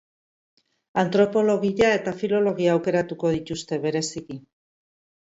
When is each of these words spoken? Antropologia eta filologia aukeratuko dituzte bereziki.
Antropologia 1.01 1.93
eta 1.99 2.15
filologia 2.23 2.75
aukeratuko 2.79 3.35
dituzte 3.39 3.83
bereziki. 3.89 4.43